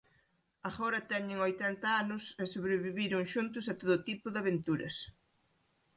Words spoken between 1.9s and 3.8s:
anos e sobreviviron xuntos a